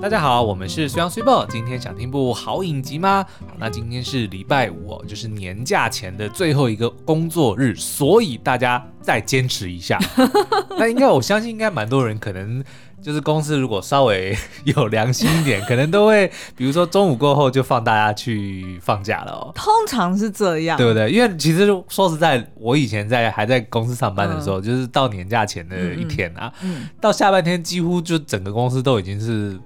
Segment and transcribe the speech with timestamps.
[0.00, 1.44] 大家好，我们是虽阳虽报。
[1.44, 3.26] 今天想听部好影集吗？
[3.40, 9.98] 好，那今天是礼拜五哦，就是年假前的最后一个工作日，所以大家再坚持一下。
[10.78, 12.62] 那应该我相信，应该蛮多人可能
[13.02, 19.52] 就是公司如果稍微有良心一点，可能都会，比如说中午过后就放大家去放假了哦。
[19.52, 21.10] 通常是这样，对不对？
[21.10, 29.58] 因为其实说实在，我以前在还在公司上班的时候，嗯、就是到年假前的一天啊，嗯嗯、到下半天几乎就整个公司都已经是。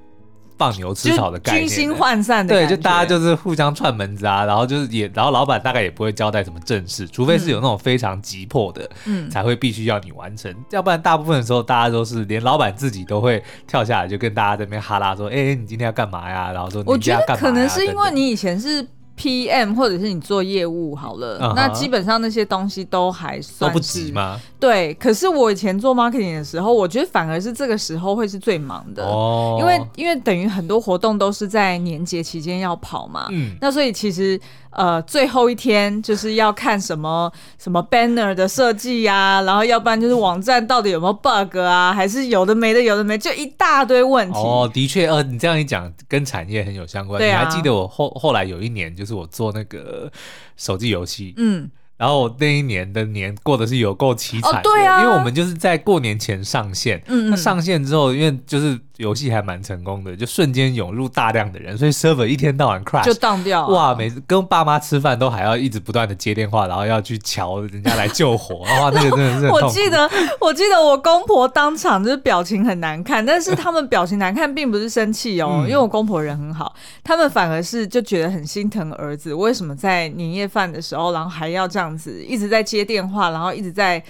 [0.62, 2.55] 放牛吃草的概念，军心涣散的。
[2.55, 16.53] 对，就大家就是互相串门子啊，然后就是也，然后老板大概也不会交代什么正事，除非是有那种非常急迫的，嗯，才会必须要你完成，嗯、要不然大部分的时候大家都是连老板自己都会跳下来就跟大家在那边哈拉说，哎、欸，你今天要干嘛呀？
[16.53, 17.37] 然后说你今天要干嘛呀？
[17.37, 18.87] 我觉得可能是因为你以前是。
[19.16, 21.55] PM 或者是你做业务好了，uh huh.
[21.55, 24.41] 那基本上那些东西都还算都不急吗？
[24.59, 29.61] 对，可是我以前做 marketing 的时候，我觉得反而是这个时候会是最忙的，oh.
[29.61, 34.41] 因为因为等于很多活动都是在年节期间要跑嘛，嗯，那所以其实。
[34.73, 44.39] 呃，最后一天就是要看什么什么 banner 的设计呀，然后要不然就是网站到底有没有 bug 啊，还是有的没的，有的没，就一大堆问题。
[44.39, 47.19] 哦，的确，呃，你这样一讲，跟产业很有相关。
[47.19, 47.41] 对啊。
[47.41, 50.11] 你还记得我后后来有一年，就是我做那个
[50.56, 51.70] 手机游戏，嗯。
[51.98, 69.48] 然后我那一年的年过得是有够凄惨的，哦，对啊，因为我们就是在过年前上线，嗯，嗯，那上线之后，因为就是游戏还蛮成功的，就瞬间涌入大量的人，所以 server 一天到晚 crash 就当掉，哇，每次跟爸妈吃饭都还要一直不断的接电话，然后要去瞧人家来救火，哇，那个真的是。
[69.53, 82.23] 我记得我记得我公婆当场就是表情很难看，但是他们表情难看并不是生气哦，嗯，因为我公婆人很好，他们反而是就觉得很心疼儿子，为什么在年夜饭的时候，然后还要这样子。
[82.23, 84.03] 一直在接电话，然后一直在，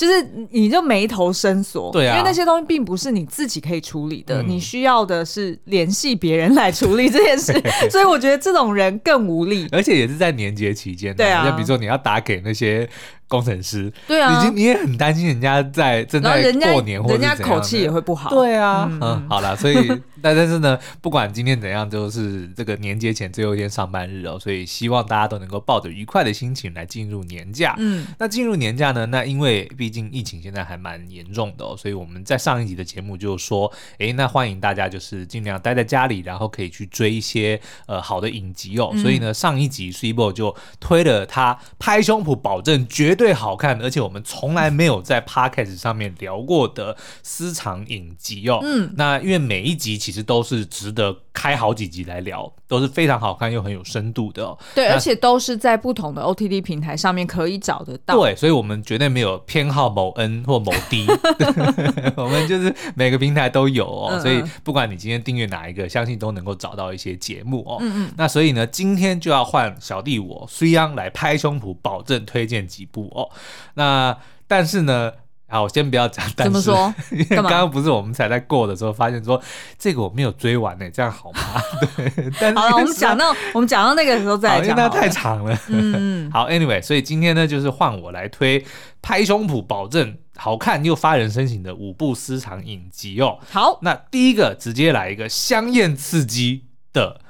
[0.00, 7.52] 就是你就眉头深锁，对啊，因为那些东西并不是你自己可以处理的，嗯、你需要的是联系别人来处理这件事，
[7.92, 12.88] 所以我觉得这种人更无力，而且也是在年节期间，对啊，像比如说你要打给那些。
[13.30, 18.28] 工程师， 对啊，已经你也很担心人家在正在过年或者人家口气也会不好。
[18.28, 19.88] 对啊，嗯，嗯，好了，所以
[20.20, 27.76] 但但是呢，不管今天怎样，就是这个年节前最后一天上班日哦，所以希望大家都能够抱着愉快的心情来进入年假。
[27.78, 38.90] 嗯，那进入年假呢，那因为毕竟疫情现在还蛮严重的哦，所以我们在上一集的节目就说，哎，那欢迎大家就是尽量待在家里，然后可以去追一些呃好的影集哦。
[38.92, 43.16] 嗯、所以呢，上一集 Cibo 就推了他拍胸脯保证绝。
[43.20, 48.60] 最好看，而且我们从来没有在 Podcast 上面聊过的私藏影集哦。
[48.62, 54.58] 嗯，那因为每一集其实都是值得开好几集来聊，都是非常好看又很有深度的哦。
[54.74, 58.16] 对，而且都是在不同的 OTT 平台上面可以找得到。
[58.16, 61.06] 对，所以我们绝对没有偏好某 N 或某 D，
[62.16, 64.18] 我们就是每个平台都有哦。
[64.20, 67.78] 所以不管你今天订阅哪一个，相信都能够找到一些节目哦。
[67.80, 68.12] 嗯嗯。
[68.16, 73.10] 那所以呢，今天就要换小弟我虽央来拍胸脯保证推荐几部。
[73.14, 73.30] 哦，
[73.74, 74.16] 那
[74.46, 75.12] 但是呢，
[75.50, 76.24] 好，我先不要讲。
[76.36, 76.94] 但是，怎么说？
[77.10, 79.42] 因为刚刚不是我们才在过的时候发现说，
[79.78, 81.40] 这个我没有追完呢，这样好吗？
[81.96, 82.32] 对。
[82.40, 85.58] 但是好了，我们讲到我们讲到那个时候再讲，那太长了。
[85.66, 88.64] 嗯， 好，Anyway，所以今天呢，就是换我来推，
[89.02, 93.38] 拍胸脯保证好看又发人深省的五部私藏影集哦。
[93.50, 97.20] 好，那第一个直接来一个香艳刺激的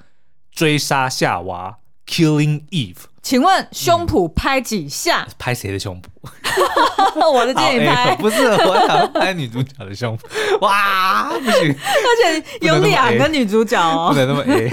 [0.52, 3.04] 追杀夏娃，Killing Eve。
[3.22, 5.24] 请问胸脯拍几下？
[5.28, 6.19] 嗯、拍谁的胸脯？
[7.32, 10.58] 我的建议拍、欸，不是我想拍女主角的胸脯。
[10.60, 11.70] 哇，不行！
[11.70, 14.70] 而且有两个女主角哦，不能那么 A。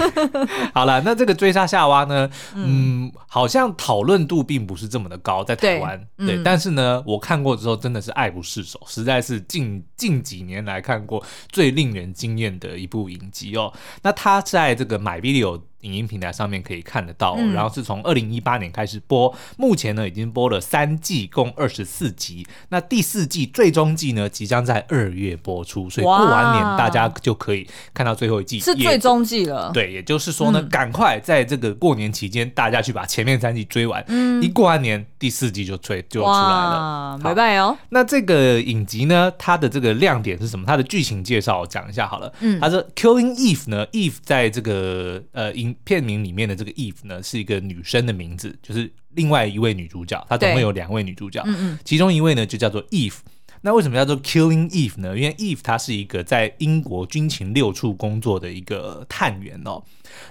[0.74, 2.28] 好了，那这个追杀夏娃呢？
[2.54, 5.98] 嗯，嗯好像讨论度并不是这么的高，在台湾。
[6.18, 13.72] 对，对嗯、但是呢，我看过之后真的是爱不释手，实在是近近几年来看过最令人惊艳的一部影集哦。
[14.02, 22.44] 那它在这个 MyVideo 影音平台上面可以看得到，嗯、然后是从二零一八年开始播，目前呢已经播了三季，共二十四集。
[22.70, 27.64] 那第四季最终季呢即将在二月播出，所以过完年大家就可以
[27.94, 29.70] 看到最后一季，是最终季了。
[29.72, 34.04] 对，也就是说呢，赶、嗯、快在这个过年期间，大家去把前面三季追完。
[34.08, 37.20] 嗯，一过完年，第四季就追就出来了。
[37.22, 37.78] 拜拜哦。
[37.90, 40.66] 那这个影集呢，它的这个亮点是什么？
[40.66, 42.32] 它的剧情介绍我讲一下好了。
[42.40, 50.24] 嗯，它说 Killing Eve 呢，Eve 在这个呃影片名里面的这个 Eve 呢，是一个女生的名字，就是另外一位女主角。
[50.28, 53.18] 她总共有两位女主角，嗯嗯，其中一位呢就叫做 Eve。
[53.62, 55.16] 那为什么叫做 Killing Eve 呢？
[55.16, 59.82] 因为 Eve 他是一个在英国军情六处工作的一个探员哦。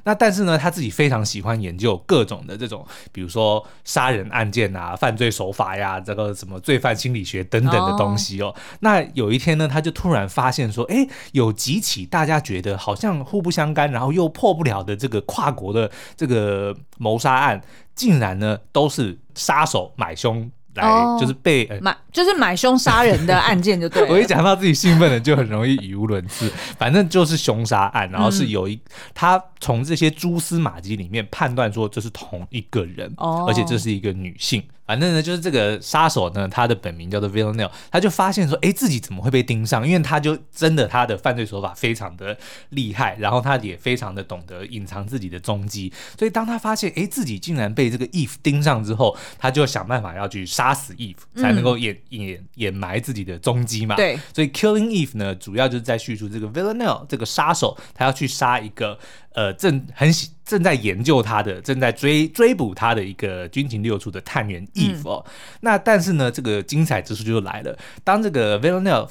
[0.03, 8.53] 那但是呢，他自己非常喜欢研究各种的这种，比如说杀人案件啊、犯罪手法呀、这个什么罪犯心理学等等的东西哦。
[8.79, 17.61] 那有一天呢，他就突然发现说，哎，有几起大家觉得好像互不相干，然后又破不了的这个跨国的这个谋杀案，
[17.93, 20.49] 竟然呢都是杀手买凶。
[20.77, 24.07] 来就是被、哦呃、买，就是买凶杀人的案件就对了。
[24.13, 26.49] 我一讲到自己兴奋了，就很容易语无伦次。
[26.77, 28.79] 反正就是凶杀案，然后是有一、嗯、
[29.13, 34.63] 他从这些蛛丝马迹里面判断说这是同一个人，哦、而且这是一个女性。
[34.87, 39.85] 反正呢，就是这个杀手呢，他的本名叫做 Villanelle，他就发现说，哎，自己怎么会被盯上？
[39.85, 42.35] 因为他就真的他的犯罪手法非常的
[42.69, 45.91] 厉害，然后他也非常的懂得隐藏自己的踪迹。
[46.17, 53.95] 所以当他发现，哎，自己竟然被这个 Eve 盯上之后，他就想办法要去杀死 Eve，才能够掩掩掩埋自己的踪迹嘛。
[53.97, 54.17] 对。
[54.33, 58.97] 所以 Killing Eve 呢，主要就是在叙述这个 Villanelle 这个杀手，他要去杀一个。
[59.37, 65.23] 呃，正很喜正在研究他的，正在追追捕他的一个军情六处的探员 Eve 哦。
[65.27, 65.31] 嗯、
[65.61, 67.77] 那但是呢，这个精彩之处就来了。
[68.03, 69.07] 当这个 Villanelle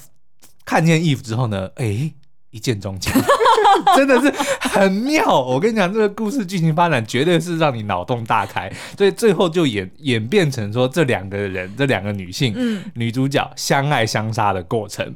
[0.65, 2.11] 看见 Eve 之后呢，哎，
[2.51, 3.13] 一见钟情，
[3.95, 4.29] 真的是
[4.69, 5.41] 很妙。
[5.41, 8.69] 我跟你讲，这个故事剧情发展绝对是让你脑洞大开。
[8.99, 15.15] 所以最后就演演变成说，这两个人，这两个女性，嗯、女主角相爱相杀的过程，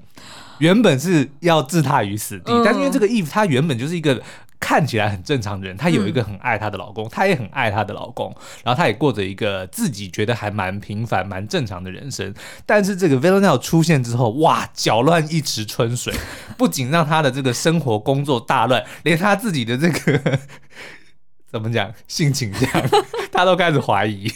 [0.59, 4.23] 原本是要置她于死地，嗯、但是因为这个 Eve 她原本就是一个。
[4.61, 12.33] 看起来很正常的人，她有一个很爱她的老公，她、嗯、也很爱她的老公，然后她也过着一个自己觉得还蛮平凡、蛮正常的人生。
[12.67, 16.15] 但是这个 Villanelle 出现之后，哇，搅乱一池春水，
[16.59, 20.39] 不仅让她的这个生活工作大乱，连她自己的这个
[21.51, 22.69] 怎么讲性倾向，
[23.33, 24.31] 她都开始怀疑。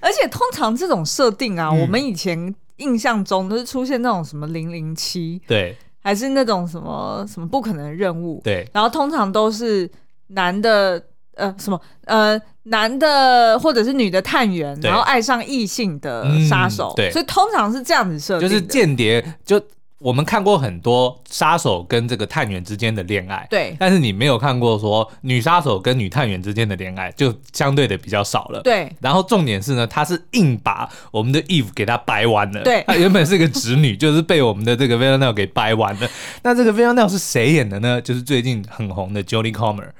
[0.00, 5.76] 而且通常这种设定啊，嗯、我们以前印象中都是出现那种什么零零七，对。
[6.08, 9.86] 还是那种什么什么不可能的任务，对，然后通常都是
[10.28, 11.02] 男的，
[11.34, 19.60] 呃，什么呃，男的或者是女的探员，然后爱上异性的杀手，嗯，对，所以通常是这样子设定，就是间谍就。
[19.98, 28.94] 我们看过很多杀手跟这个探员之间的恋爱，对，但是你没有看过说女杀手跟女探员之间的恋爱，就相对的比较少了，对。
[29.00, 36.08] 然后重点是呢，他是硬把我们的 Eve 给他掰弯了，对，他 原本是个直女，就是被我们的这个 Villanelle 给掰弯了。
[36.44, 38.00] 那这个 Villanelle 是谁演的呢？
[38.00, 39.90] 就是最近很红的 Jodie Comer。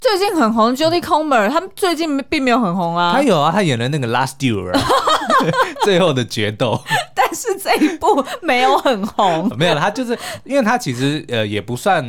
[0.00, 3.14] 最近很红，Jodie Comer，他们最近并没有很红啊。
[3.14, 4.70] 他有啊，他演了那个《Last Duel》，
[5.82, 6.78] 最后的决斗。
[7.34, 12.04] 但是这一部没有很红， 没有，他就是因为他其实呃也不算，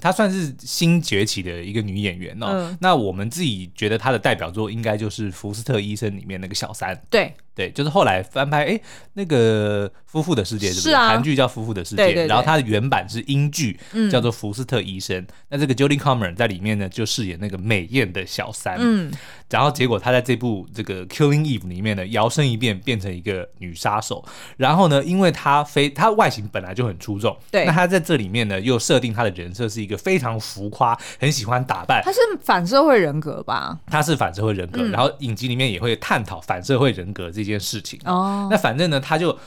[0.00, 2.46] 他算是新崛起的一个女演员哦。
[2.50, 6.98] 嗯、那我们自己觉得她的代表作应该就是《福斯特医生》里面那个小三。
[7.10, 7.34] 对。
[7.54, 8.80] 对，就是后来翻拍，哎，
[9.12, 10.96] 那个夫妇的世界，是不是？
[10.96, 15.22] 韩剧叫《夫妇的世界》，对对对，然后它的原版是英剧，嗯、叫做《福斯特医生》。
[15.48, 18.76] 那这个 Jodie Comer 在里面呢，就饰演那个美艳的小三。
[18.78, 19.12] 嗯，
[19.50, 24.24] 然后结果她在这部这个《Killing Eve》里面呢，摇身一变变成一个女杀手。
[24.56, 32.02] 然后呢，因为她非她外形本来就很出众，对，那她在这里面呢，又设定她的人设是一个非常浮夸、很喜欢打扮。
[32.02, 33.78] 她是反社会人格吧？
[33.88, 34.80] 她是反社会人格。
[34.82, 39.38] 嗯、然后影集里面也会探讨反社会人格这件事情哦，那反正呢，他就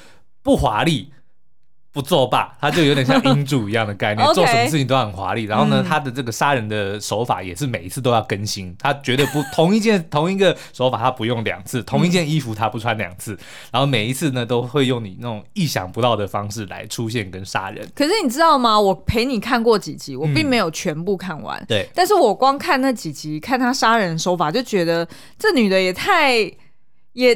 [0.42, 1.12] 不华丽。
[1.96, 5.46] 不作罢，他就有点像英主一样的概念 做什么事情都很华丽。
[5.46, 13.40] 然后呢，嗯、他的这个杀人的手法也是每一次都要更新，他绝对不同一件 同一个手法他不用两次，同一件衣服他不穿两次，嗯、
[13.72, 17.90] 然后每一次呢都会用你那种意想不到的方式来出现跟杀人。
[17.96, 18.78] 可是你知道吗？
[18.78, 21.58] 我陪你看过几集，我并没有全部看完。
[21.62, 25.08] 嗯、对，但是我光看那几集，看他杀人手法，就觉得
[25.40, 26.52] 这女的也太。
[27.16, 27.34] 也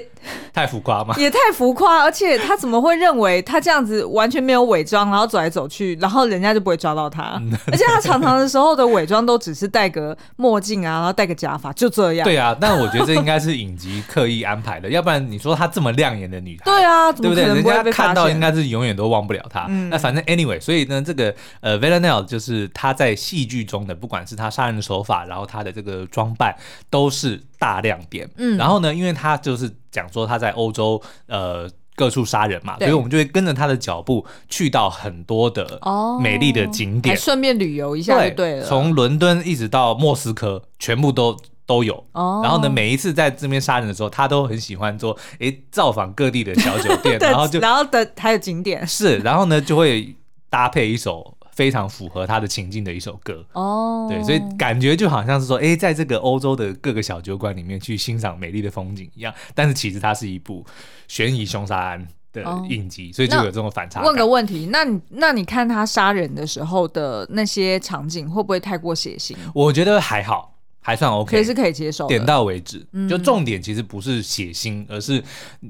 [0.54, 1.16] 太浮夸吗？
[1.18, 7.42] 也太浮夸，而且他怎么会认为他这样子完全没有伪装，然后走来走去，然后人家就不会抓到他？
[7.72, 12.26] 而且他常常的时候的伪装都只是戴个墨镜啊，然后戴个假发，就这样。
[12.26, 17.46] 对啊，但我觉得这应该是影集刻意安排的，要不然你说她这么亮眼的女孩， 对啊，对不对？
[17.46, 19.66] 人家看到应该是永远都忘不了她。
[19.70, 26.54] 嗯、那反正 anyway，所以呢，这个呃 Villanelle 就是她在戏剧中的，不管是她杀人的手法，然后她的这个装扮，
[26.90, 28.28] 都是大亮点。
[28.38, 29.72] 嗯，然后呢，因为他就是。
[29.92, 35.82] 讲说他在欧洲呃各处杀人嘛，所以我们就会跟着他的脚步去到很多的
[36.22, 38.66] 美丽的景点，顺、哦、便旅游一下就对了。
[38.68, 41.36] 从伦敦一直到莫斯科，全部都
[41.66, 42.06] 都有。
[42.12, 50.16] 哦、然后呢，每一次在这边杀人的时候，他都很喜欢说，哎，造访各地的小酒店， 然后就然后的还有景点是，然后呢就会
[50.52, 51.36] 搭配一首。
[51.60, 54.10] 非常符合他的情境的一首歌哦，oh.
[54.10, 59.34] 对，所以感觉就好像是说，哎、欸，在这个欧洲的各个小酒馆里面去欣赏美丽的风景一样。
[59.54, 60.66] 但是其实它是一部
[61.10, 64.02] 悬疑凶杀案，的影集，所以就有这种反差。
[64.04, 69.36] 问个问题，那你那你看他杀人的时候的那些场景，会不会太过血腥？
[69.54, 70.56] 我觉得还好。
[70.82, 72.86] 还算 OK，可以是可以接受，点到为止。
[73.10, 75.24] 就重点其实不是血腥，嗯、而是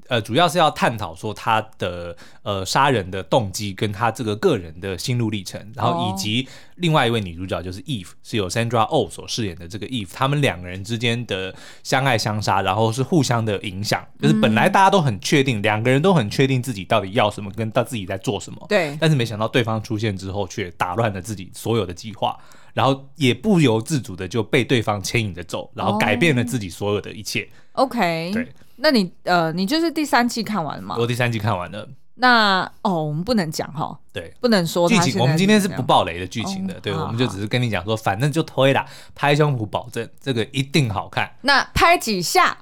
[0.08, 14.06] 呃，主要是要探讨说他的呃杀人的动机跟他这个个人的心路历程，然后以及另外一位女主角就是 Eve，是由 Sandra Oh 所饰演的这个 Eve，他们两个人之间的相爱相杀，然后是互相的影响。
[14.22, 18.66] 就是本来大家都很确定，两个人都很确定自己到底要什么，跟到自己在做什么。
[18.70, 18.96] 对。
[19.02, 22.38] 但是没想到对方出现之后，却打乱了自己所有的计划。
[22.80, 27.42] 然后也不由自主的就被对方牵引着走，然后改变了自己所有的一切。
[27.74, 30.96] Oh, OK，对，那你呃，你就是第三季看完了吗？
[30.98, 31.86] 我第三季看完了。
[32.16, 35.20] 那哦，我们不能讲哈，对，不能说剧情。
[35.20, 41.30] 我们今天是不爆雷的剧情的，oh, 对，我们就只是跟你讲说，反正就推啦，拍胸脯保证这个一定好看。
[41.42, 42.58] 那拍几下？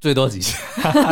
[0.00, 0.58] 最多几下？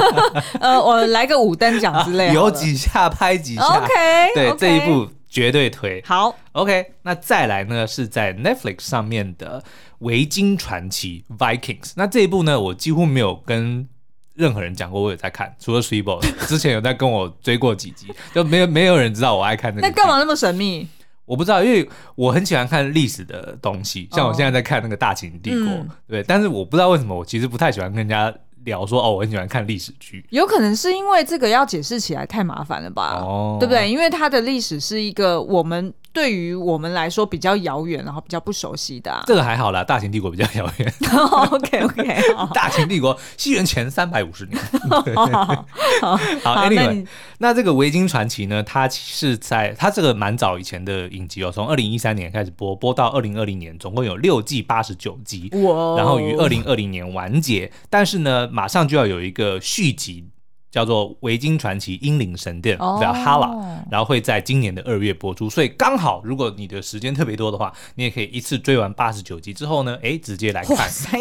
[0.58, 3.62] 呃，我来个五等奖之类的， 有几下拍几下。
[3.62, 3.88] OK，
[4.34, 5.08] 对 okay 这一部。
[5.28, 6.92] 绝对推好，OK。
[7.02, 7.86] 那再来呢？
[7.86, 9.60] 是在 Netflix 上面的
[9.98, 11.92] 《维京传奇》（Vikings）。
[11.96, 13.86] 那这一部呢，我几乎没有跟
[14.34, 19.86] 任何人讲过，我有在看，除了 Sweebo 之前有在跟我追过几集，就没有没有人知道我爱看那个。
[19.86, 20.88] 那干嘛那么神秘？
[21.26, 26.22] 我不知道，因为我很喜欢看历史的东西，像我现在在看那个《大秦帝国》哦，对。
[26.22, 28.34] 但是我不知道为什么，我其实不太喜欢跟人家。
[28.64, 33.20] 聊说哦，我很喜欢看历史剧，有可能是因为这个要解释起来太麻烦了吧？
[33.20, 33.90] 哦，对不对？
[33.90, 35.92] 因为它的历史是一个我们。
[36.18, 39.84] 对于我们来说比较遥远，然后比较不熟悉的，啊，这个还好啦。
[39.84, 40.94] 大秦帝国比较遥远。
[41.52, 42.20] OK OK，
[42.52, 44.60] 大秦帝国西元前三百五十年。
[46.42, 47.06] 好，Anyway，
[47.38, 48.60] 那这个维京传奇呢？
[48.64, 57.70] 它是在它这个蛮早以前的影集哦，从二零一三年开始播，播到二零二零年，总共有六季八十九集，哇然后于二零二零年完结。
[57.88, 60.26] 但是呢，马上就要有一个续集。
[60.70, 70.76] 叫做《维京传奇：英灵神殿》（Valhalla），然后会在今年的二月播出，所以刚好，如果你的时间特别多的话，你也可以一次追完八十九集之后呢，哎，直接来看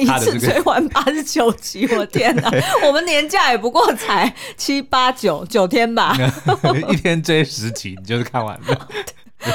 [0.06, 0.38] 他的这个。
[0.38, 2.52] 一次追完八十九集，我天哪！
[2.86, 6.16] 我们年假也不过才七八九九天吧，
[6.92, 8.88] 一天追十集，你就是看完了。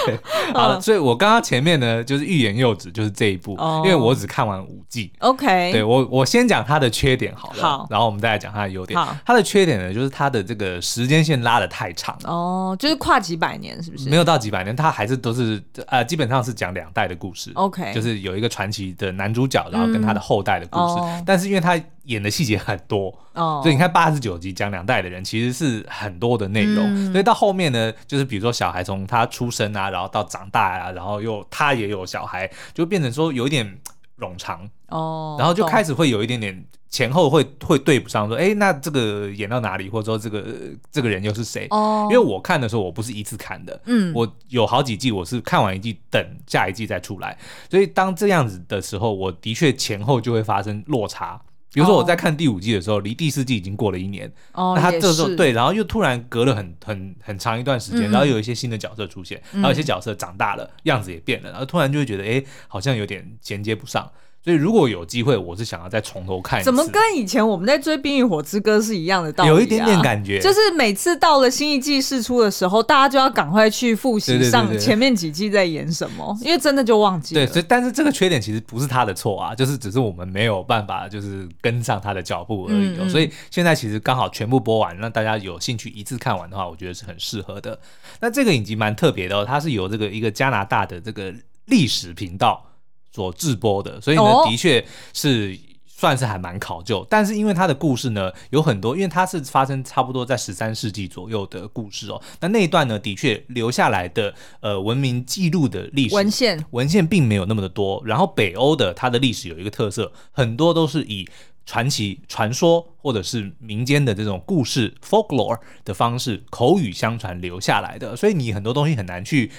[0.06, 0.18] 对，
[0.54, 5.12] 好了，所以我刚刚前面呢，就是欲言又止，就是这一部，因为我只看完五季。
[5.18, 8.98] OK，对我我先讲它的缺点好了，好，然后我们再来讲它的优点。
[9.26, 14.08] 它的缺点呢，就是它的这个时间线拉的太长哦，就是跨几百年，是不是？
[14.08, 17.50] 没有到几百年，它还是都是呃，基本上是讲两代的故事。
[17.54, 21.78] OK，就是有一个传奇的男主角，然后跟他的后代的故事，但是因为他。
[22.04, 23.62] 演的细节很多，oh.
[23.62, 26.84] 所以你看八十九集讲两代的人，其实是很多的内容。
[26.84, 33.78] 嗯、所以到后面呢，就是比如说小孩从他出生啊，然后到长大啊，然后又他也有小孩，就变成说有一点
[34.18, 35.40] 冗长哦，oh.
[35.40, 40.44] 然后就开始会有一点点前后会会对不上，说哎，那这个演到哪里，或者说这个
[40.90, 41.68] 这个人又是谁？
[41.70, 42.12] 哦，oh.
[42.12, 47.38] 因为我看的时候我不是一次看的，嗯，我有好几季，我是看完一季等下一季再出来，
[47.70, 51.40] 所以当这样子的时候，我的确前后就会发生落差。
[51.72, 53.18] 比如说我在看第五季的时候，离、oh.
[53.18, 64.10] 第四季已经过了一年，哦，那他这时候对，然后又突然隔了很很很长一段时间，嗯、然后有一些新的角色出现，然后有些角色长大了，嗯、样子也变了，然后突然就会觉得，哎，好像有点衔接不上。
[64.44, 66.64] 所以如果有机会，我是想要再从头看一次。
[66.64, 69.52] 怎么跟以前我们在追《冰与火之歌》是一样的道理啊？
[69.52, 77.46] 有一点点感觉，就是每次到了新一季试出的时候，大家就要赶快去复习上前面几季在演什么，因为真的就忘记了。
[77.46, 82.98] 对，所以但是这个缺点其实不是他的错啊，就是只是我们没有办法就是跟上他的脚步而已哦。
[82.98, 83.08] 嗯嗯。
[83.08, 87.78] 所以现在其实刚好全部播完，让大家有兴趣一次看完的话，我觉得是很适合的。
[88.20, 91.32] 那这个影集蛮特别的哦，它是由这个一个加拿大的这个
[91.66, 92.66] 历史频道。
[93.12, 97.06] 所制播的，所以呢，的确是算是还蛮考究。
[97.10, 102.20] 但是因为它的故事呢，有很多，因为它是发生差不多在十三世纪左右的故事哦。
[102.40, 108.02] 那那一段呢，的确留下来的呃文明记录的历史文献文献并没有那么的多。
[108.04, 111.28] 然后北欧的它的历史有一个特色，很多都是以
[111.66, 119.52] 传奇、传说或者是民间的这种故事 folklore 的方式口语相传留下来的，所以你很多东西很难去。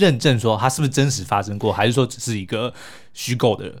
[0.00, 2.72] 认证说它是不是真实发生过，还是说只是一个
[3.12, 3.74] 虚构的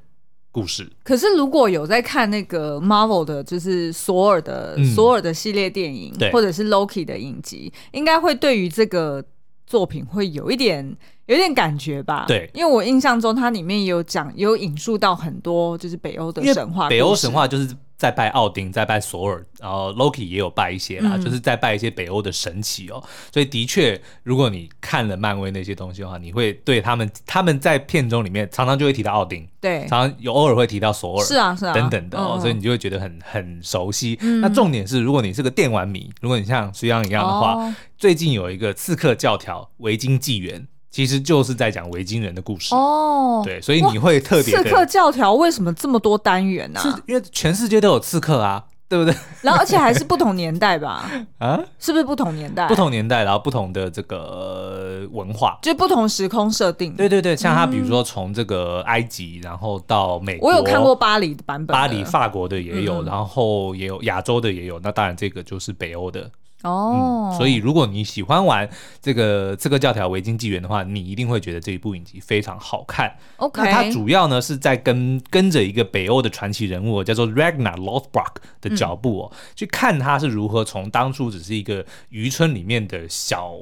[0.52, 0.86] 故事？
[1.02, 9.24] 可是如果有在看那个 Marvel 的，就是索尔的、嗯、索尔的系列电影，或者是 Loki 的影集，应该会对于这个
[9.66, 10.96] 作品会有一点
[11.26, 12.26] 有一点感觉吧？
[12.28, 17.74] 对，因为我印象中它里面有讲有引述到很多就是北欧的神话，北欧神话就是。
[18.00, 23.04] 在拜奥丁，在拜索尔，然后 Loki 也有拜一些啦，嗯、就是在拜一些北欧的神祇哦。
[23.30, 34.16] 所以的确，如果你看了漫威那些东西的话，你会对他们他们在片中里面常常就会提到奥丁，对，常常有偶尔会提到索尔，是啊是啊等等的哦，嗯、所以你就会觉得很很熟悉。
[34.22, 40.66] 嗯、那重点是，如果你是个电玩迷，如果你像徐阳一样的话，哦、最近有一个刺客教条维京纪元。
[40.90, 44.56] 其实就是在讲维京人的故事哦，对，所以你会特别。
[44.56, 46.80] 刺客教条为什么这么多单元呢？
[46.80, 49.14] 是因为全世界都有刺客啊， 对不对？
[49.42, 51.08] 然后而且还是不同年代吧？
[51.38, 52.66] 啊，是不是不同年代？
[52.66, 56.92] 不同年代，然后不同的这个文化，就不同时空设定。
[56.96, 66.28] 对对对，像他比如说从这个埃及，然后到美国，我有看过巴黎的版本，巴黎法国的也有，然后也有亚洲的也有，那当然这个就是北欧的。
[66.62, 68.68] 哦、嗯，所以如果你喜欢玩
[69.00, 73.16] 这个刺客教条维京纪元的话，你一定会觉得这一部影集非常好看。
[73.36, 83.52] OK，那它主要呢是在跟跟着一个北欧的传奇人物叫做 Ragnar Lothbrok 的脚步哦，嗯、去看他是如何从当初只是一个渔村里面的小。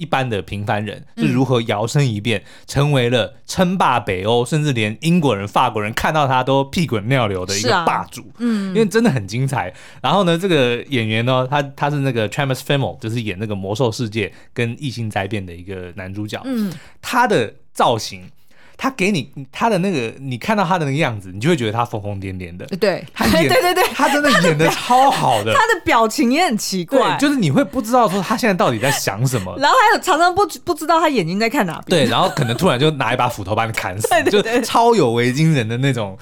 [0.00, 8.32] 一般的平凡人是如何摇身一变，成为了称霸北欧，甚至连英国人、法国人看到他都屁滚尿流的一个霸主。
[8.38, 9.72] 嗯，因为真的很精彩。
[10.00, 16.40] 然后呢，这个演员呢，他他是那个 Travis Fimmel，就是演那个魔兽世界跟异星灾变的一个男主角。
[16.46, 18.24] 嗯，他的造型。
[18.82, 22.64] 他给你他的那个，你看到他的那个样子，你就会觉得他疯疯癫癫的。
[22.78, 25.52] 对，他演， 对对对，他真的演的超好的。
[25.52, 29.54] 他的表情也很奇怪，就是你会不知道说他现在到底在想什么。
[29.60, 32.06] 然后还有常常不不知道他眼睛在看哪边。
[32.06, 36.16] 对，然后可能突然就拿一把斧头把你砍死， 对对对，就超有维京人的那种。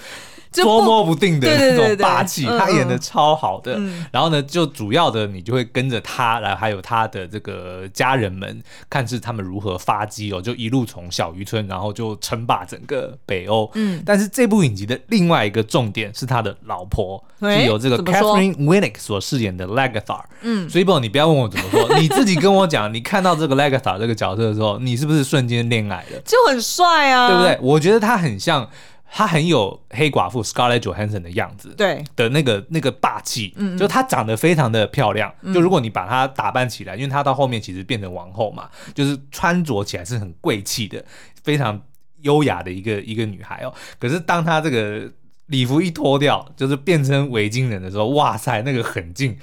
[0.51, 3.75] 捉摸不定的那种霸气，他演的超好的。
[3.77, 13.71] 嗯、然后呢，就主要的你就会跟着他，然后还有他的这个家人们，看是他们如何发迹哦，就一路从小渔村，然后就称霸整个北欧。
[13.75, 20.21] 嗯，但是这部影集的另外一个重点是他的老婆，欸、是由这个 Catherine Winnick 所饰演的 Lagertha。
[20.43, 26.21] 嗯，所以不，你不要问我怎么说， 你自己跟我讲，你看到这个 Lagertha 这个角色的时候，你是不是瞬间恋爱了？
[26.25, 27.59] 就很帅啊，对不对？
[27.61, 28.69] 我觉得他很像。
[29.11, 41.05] 他很有黑寡妇 Scarlett Johansson 的样子，对的那个那个霸气，嗯，就她长得非常的漂亮，嗯、就如果你把她打扮起来，因为她到后面其实变成王后嘛，就是穿着起来是很贵气的，
[41.43, 41.81] 非常
[42.21, 43.75] 优雅的一个一个女孩哦。
[43.99, 45.11] 可是当她这个
[45.47, 49.37] 礼服一脱掉，就是变成维京人的时候，哇塞，那个狠劲！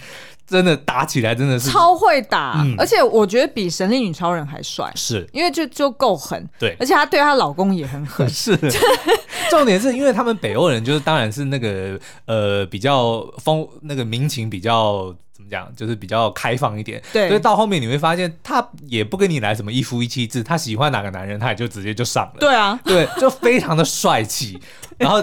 [0.48, 8.58] 真的打起来真的是超会打，嗯、而且我觉得比神力女超人还帅，是因为就就够狠，对，而且她对她老公也很狠， 是。
[9.50, 15.16] 重点是因为他们北欧人就是当然是那个呃比较风那个民情比较。
[15.50, 24.60] 这样就是比较开放一点，对，所以到后面你会发现，他也不跟你来什么一夫一妻制，他喜欢哪个男人，他也就直接就上了，对啊，对，就非常的帅气。
[24.98, 25.22] 然后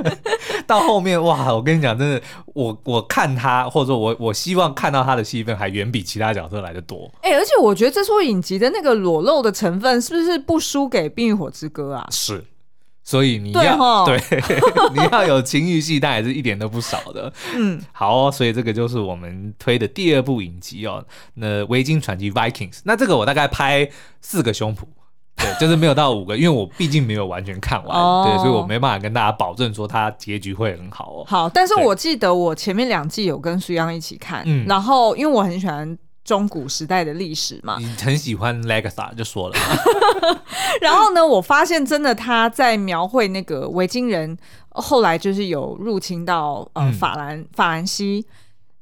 [0.66, 7.10] 到后面哇，我跟你讲，真的，我我看他，或者说我我希望看到他的戏份，还远比其他角色来的多。
[7.22, 12.06] 哎、欸，而且我觉得这出影集的那个裸露的成分，是不是不输给《冰与火之歌》啊？
[12.10, 12.44] 是。
[13.08, 14.60] 所以你要对，对
[14.92, 17.32] 你要有情欲戏，但也是一点都不少的。
[17.54, 21.02] 嗯，好哦，所以这个就是我们推的第二部影集哦。
[21.32, 23.88] 那《维京传奇》（Vikings），那这个我大概拍
[24.20, 24.80] 四个胸脯，
[25.36, 31.24] 对， 就是没有到五个，因为我毕竟没有完全看完，哦、对，所以我没办法跟大家保证说它结局会很好哦。
[31.26, 35.96] 好，但是我记得我前面两季有跟苏央一起看，嗯，然后因为我很喜欢。
[36.28, 39.56] 中古时代的历史嘛，你很喜欢 Lagertha 就说了。
[40.82, 44.36] 然后呢，我发现真的他在描绘那个维京人，
[44.68, 48.26] 后来就是有入侵到呃法兰、嗯、法兰西。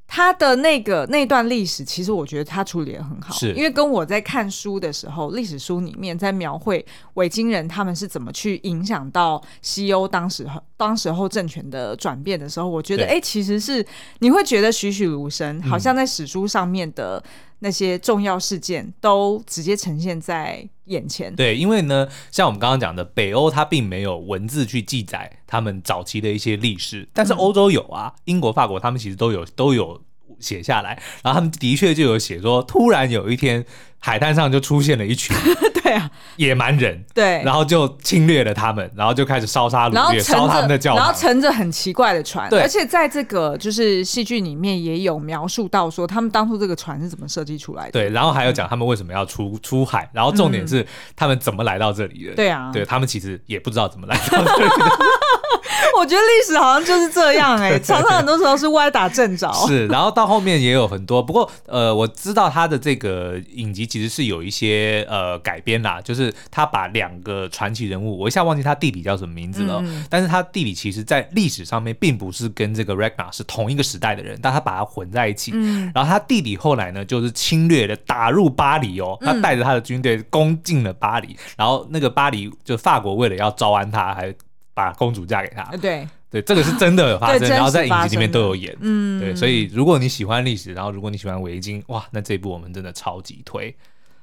[0.09, 3.53] 他的那个那段历史，其实我觉得他处理的很好，是。
[3.55, 13.85] 因为跟我在看书的时候，历史书里面在描绘维京人他们是怎么去影响到西欧当时当时候政权的转变的时候，我觉得哎、欸，其实是
[14.21, 17.23] 你会觉得栩栩如生，好像在史书上面的
[17.67, 21.35] 那些重要事件都直接呈现在眼前。
[21.35, 30.01] 对，因为呢，像我们刚刚讲的，北欧它并没有文字去记载他们早期的一些历史，但是欧洲有啊，嗯、英国、法国他们其实都有都有。
[30.41, 30.91] 写下来，
[31.23, 33.65] 然后他们的确就有写说，突然有一天
[33.99, 35.37] 海滩上就出现了一群，
[35.83, 54.97] 对啊，野蛮人，对，然后就侵略了他们，然后就开始烧杀掳掠，烧他们的教堂，然后乘着很奇怪的船，对，而且在这个就是戏剧里面也有描述到说，他们当初这个船是怎么设计出来的，对，然后还有讲他们为什么要出出海，然后重点是他们怎么来到这里的，对啊，对他们其实也不知道怎么来到这里的。
[55.99, 59.51] 我觉得历史好像就是这样哎、欸， 常常很多时候是歪打正着。
[59.67, 75.53] 是，然后到后面也有很多，不过呃，我知道他的这个影集其实是有一些呃改编啦，就是他把两个传奇人物，我一下忘记他弟弟叫什么名字了，嗯、但是他弟弟其实在历史上面并不是跟这个 Ragnar 是同一个时代的人，但他把他混在一起。
[75.55, 84.35] 嗯，然后他弟弟后来呢，就是侵略的，打入巴黎哦，他带着他的军队攻进了巴黎，嗯、然后那个巴黎就法国为了要招安他，还。
[84.77, 93.75] 把公主嫁给他，对对，这个是真的有发生，然后在影集里面都有演，嗯，对，所以如果你喜欢历史，然后如果你喜欢围巾，哇，那这一部我们真的超级推。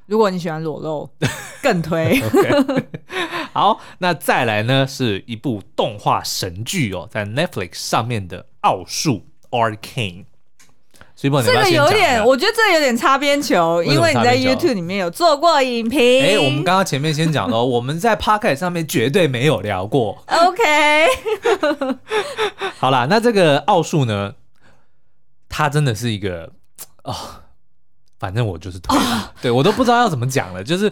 [0.06, 1.10] 如果你喜欢裸露，
[1.64, 2.22] 更推。
[2.22, 2.84] okay.
[3.52, 10.26] 好，那再来呢是一部动画神剧哦，在 Netflix 上面的奥数 Arcane。
[11.24, 16.00] 这个有点，我觉得这个有点擦边球，因为你在 YouTube 里面有做过影评。
[16.22, 20.24] 哎，我们刚刚前面先讲了， 我们在 Podcast 上面绝对没有聊过。
[20.28, 21.08] OK，
[22.78, 24.34] 好啦，那这个奥数呢，
[25.48, 26.52] 它真的是一个
[27.04, 27.16] 哦，
[28.20, 30.92] 反正我就是推，哦、对我都不知道要怎么讲了，就是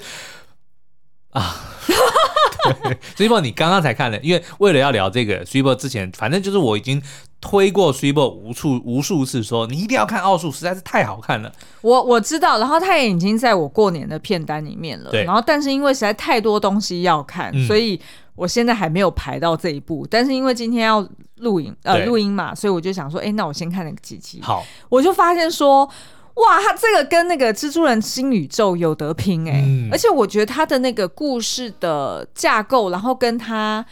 [1.32, 1.68] 啊。
[3.18, 7.02] 所以说你刚刚才看了，因为为了要聊这个 Super 之前，反正就是我已经
[7.42, 11.52] 推过 Super 无数无数次，说你一定要看奥数，实在是太好看了。
[11.82, 15.10] 我我知道，然后他也已经在我过年的片单里面了。
[15.10, 18.00] 对，然后但是因为实在太多东西要看，嗯、所以
[18.36, 20.08] 我现在还没有排到这一部。
[20.10, 21.06] 但是因为今天要
[21.38, 24.40] 录影呃录音嘛，所以我就想说，哎，那我先看那个几集。
[24.42, 25.90] 好，我就发现说。
[26.36, 33.86] 哇，他这个跟那个蜘蛛人新宇宙有得拼哎、欸，嗯、而且我觉得他的那个故事的架构，然后跟他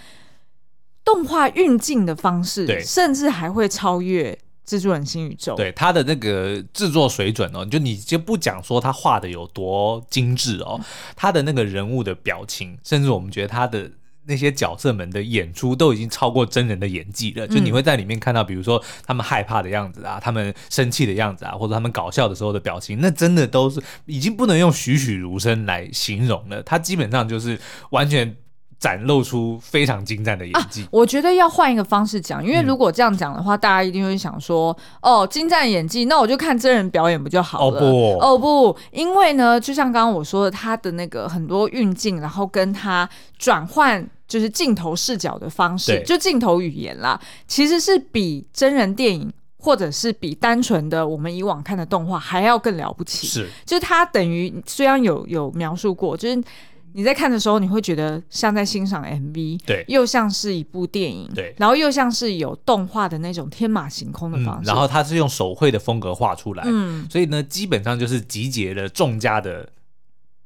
[1.13, 5.55] 动画运镜的方式，对甚至还会超越蜘蛛人新宇宙。
[5.55, 10.79] 对他的那个制作水准哦，就你就不讲说他画的有多精致哦，
[11.15, 13.91] 他的那个人物的表情，甚至我们觉得他的。
[14.25, 26.61] 那些角色们的演出都已经超过真人的演技了，就你会在里面看到，比如说他们害怕的样子啊，他们生气的样子啊，或者他们搞笑的时候的表情，那真的都是已经不能用栩栩如生来形容了。
[26.61, 28.35] 他基本上就是完全
[28.79, 30.83] 展露出非常精湛的演技。
[30.83, 37.79] 啊，我觉得要换一个方式讲，因为如果这样讲的话，嗯、大家一定会想说，哦，精湛演技，那我就看真人表演不就好了？
[37.79, 44.07] 哦不，哦不，因为呢，就像刚刚我说的，他的那个很多运镜，然后跟他转换。
[44.29, 53.25] 就是镜头视角的方式，就镜头语言啦，其实是比真人电影或者是比单纯的我们以往看的动画还要更了不起。
[53.25, 56.43] 是，就是它等于虽然有有描述过，就是
[56.93, 69.67] 你在看的时候，你会觉得像在欣赏 MV，对，又像是一部电影，对，然后又像是有动画的那种天马行空的方式，嗯、然后它是用手绘的风格画出来，嗯，所以呢，基本上就是集结了众家的。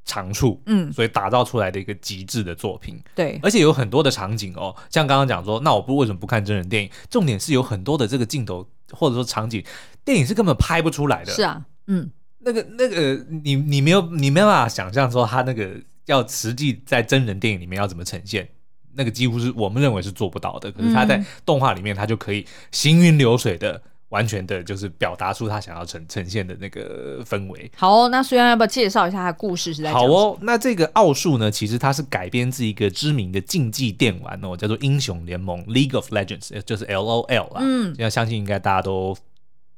[0.06, 6.90] 长处，嗯，所以打造出来的一个极致的作品，对，而且有很多的场景哦，像刚刚讲说，那我不为什么不看真人电影？
[7.10, 9.64] 重点是有很多的这个镜头或者说场景，
[10.04, 11.32] 电影是根本拍不出来的。
[11.32, 15.70] 是啊，嗯，那个那个，你你没有你没办法想象说他那个
[16.06, 18.48] 要实际在真人电影里面要怎么呈现，
[18.94, 20.72] 那个几乎是我们认为是做不到的。
[20.72, 23.82] 可是他在动画里面，他就可以行云流水的。
[24.10, 27.72] 完全的就是表达出他想要呈呈现的那个氛围。
[27.76, 29.92] 好哦，那虽然要不要介绍一下他的故事是在？
[29.92, 37.62] 好哦，那这个奥数呢，其实它是改编自一个知名的竞技电玩哦，叫做英雄联盟 （League of Legends），就是 L O L 啦。
[37.62, 39.18] 嗯，要相信应该大家都。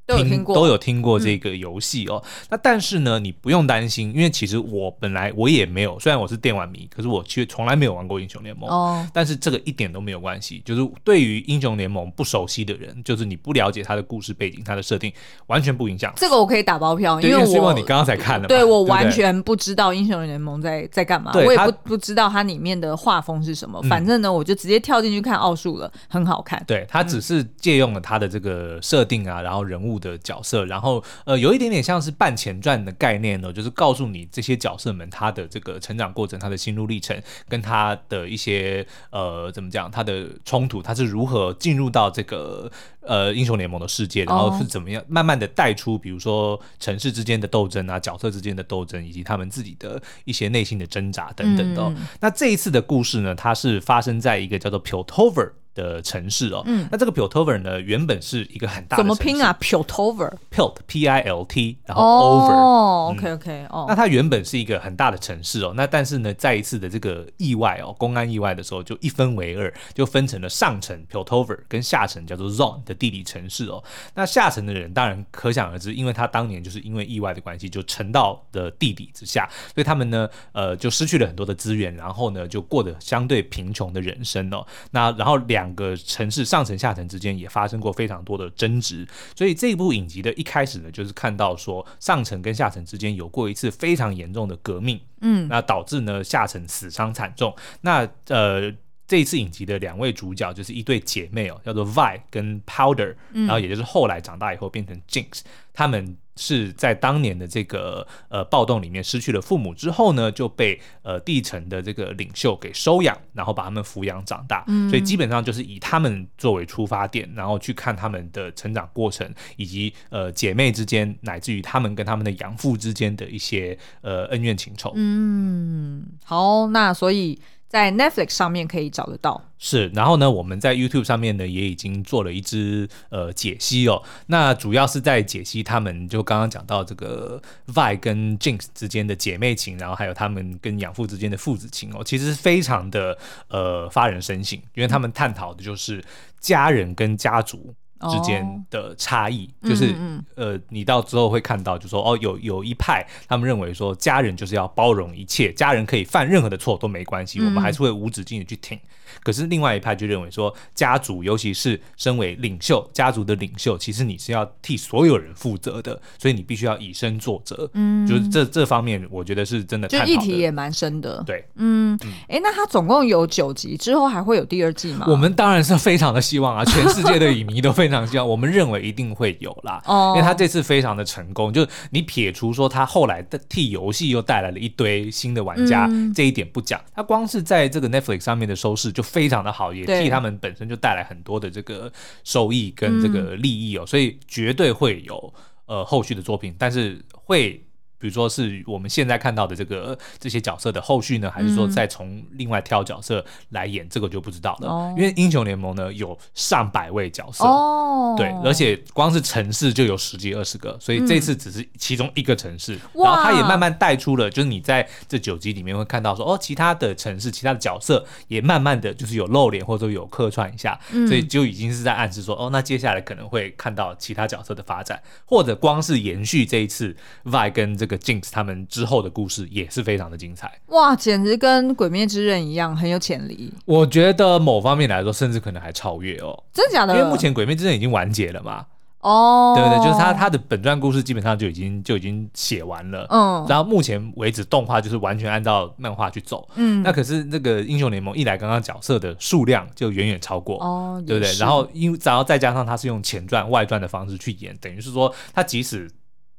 [0.06, 2.22] 都有听过，都有听过这个游戏哦。
[2.24, 8.70] 嗯、那但是呢，你不用担心，因为其实我本来我也没有，虽然我是电玩迷，可是我却从来没有玩过英雄联盟。
[8.70, 9.08] 哦。
[9.14, 15.12] 但是这个一点都没有关系，就是对于英雄联盟不熟悉的人，就是你不了解他的故事背景、他的设定，
[15.48, 16.14] 完全不影响。
[16.16, 23.80] 这个我可以打包票，因为我希望你刚刚才看了，对我完全不知道英雄联盟在在干嘛，我也不不知道它里面的画风是什么。
[23.84, 26.64] 嗯、反正呢，我就直接跳进去看奥数了，很好看。
[26.68, 30.66] 对，他只是借用了他的这个设定啊，然后人物的角色。
[30.66, 51.82] 然后，呃，有一点点像是半前传的概念呢，就是告诉你这些角色们他的这个成长过程、他的心路历程，跟他的一些呃，怎么讲，他的冲突，他是如何进入到这个呃英雄联盟的世界，然后是怎么样慢慢的带出，比如说城市之间的斗争啊，角色之间的斗争，以及他们自己的一些内心的挣扎等等的。
[51.84, 73.84] 嗯、那这一次的故事呢，它是发生在一个叫做 Piltover 的城市哦，嗯，那这个 Piltover 呢，原本是一个很大的，怎么拼啊？Piltover，Pilt P I L T，然后 Over，哦，OK OK，哦，那它原本是一个很大的城市哦，那但是呢，在一次的这个意外哦，公安意外的时候，就一分为二，就分成了上层 Piltover 跟下层叫做 Zone 的地理城市哦。
[74.14, 84.66] 那下层的人当然可想而知，因为他当年就是因为意外的关系，就沉到的地底之下，所以他们呢，呃，就失去了很多的资源，然后呢，就过得相对贫穷的人生哦。
[84.92, 98.72] 那然后两两个城市上层下层之间也发生过非常多的争执，所以这部影集的一开始呢，就是看到说上层跟下层之间有过一次非常严重的革命，嗯，那导致呢下层死伤惨重，那呃。
[99.08, 105.42] 这一次影集的两位主角就是一对姐妹哦，叫做 Vi 跟 Powder，然后也就是后来长大以后变成 Jinx，
[105.74, 124.92] 他们是在当年的这个呃暴动里面失去了父母之后呢，就被呃地层的这个领袖给收养，然后把他们抚养长大，所以基本上就是以他们作为出发点，然后去看他们的成长过程，以及呃姐妹之间，乃至于他们跟他们的养父之间的一些呃恩怨情仇。
[124.96, 127.40] 嗯，好，那所以。
[127.68, 129.88] 在 Netflix 上面可以找得到，是。
[129.90, 134.02] 然后呢，我们在 YouTube 上面呢也已经做了一支呃解析哦。
[134.28, 143.18] 那主要是在解析他们就刚刚讲到这个 Vi 跟 Jinx 之间的姐妹情，然后还有他们跟养父之间的父子情哦，其实非常的
[143.50, 146.04] 呃发人深省，因为他们探讨的就是
[146.40, 147.74] 家人跟家族。
[148.10, 158.80] 之间的差异，哦、就是嗯嗯呃，你到之后会看到，就说哦，有有一派他们认为说，家人就是要包容一切，家人可以犯任何的错都没关系，嗯、我们还是会无止境的去挺。
[159.24, 167.70] 可是另外一派就认为说，家族尤其是身为领袖，家族的领袖，其实你是要替所有人负责的，所以你必须要以身作则。
[167.74, 169.88] 嗯，就是这这方面，我觉得是真的。
[169.88, 171.24] 就议题也蛮深的。
[171.26, 175.06] 对，嗯，哎、嗯，那它总共有九集，之后还会有第二季吗？
[175.08, 178.28] 我们当然是非常的希望啊，全世界的影迷都非常希望。
[178.28, 191.92] 我们认为一定会有啦，哦，因为他这次非常的成功，就是你撇除说他后来的替游戏又带来了一堆新的玩家、嗯、这一点不讲，他光是在这个 Netflix 上面的收视就非常的好，也替他们本身就带来很多的这个
[192.24, 195.32] 收益跟这个利益哦，嗯、所以绝对会有
[195.68, 197.62] 呃后续的作品，但是会。
[197.98, 204.70] 比如说是我们现在看到的这个这些角色的后续呢，还是说再从另外挑角色来演，这个就不知道了。
[204.70, 227.96] 哦、因为英雄联盟呢有上百位角色，哦、对，而且光是城市就有十几二十个，所以这次只是其中一个城市，嗯、然后他也慢慢带出了，就是你在这九集里面会看到说，哦，其他的城市、其他的角色也慢慢的就是有露脸或者有客串一下，嗯、所以就已经是在暗示说，哦，那接下来可能会看到其他角色的发展，或者光是延续这一次 Vi 跟这个。
[228.06, 233.52] Jinx 他们之后的故事也是非常的精彩，哇，简直跟《鬼灭之刃》一样，很有潜力。
[233.66, 236.44] 我觉得某方面来说，甚至可能还超越哦。
[236.54, 236.96] 真的假的？
[236.96, 238.66] 因为目前《鬼灭之刃》已经完结了嘛。
[239.00, 243.06] 哦，对对，就是他他的本传故事基本上就已经就已经写完了。
[243.10, 246.48] 嗯，然后目前为止动画就是完全按照漫画去走。
[246.56, 250.58] 嗯，那可是那个英雄联盟一来，刚刚角色的数量就远远超过。
[250.60, 251.34] 哦，对不对？
[251.38, 255.90] 然后因然后再加上他是用前传外传的方式去演，等于是说他即使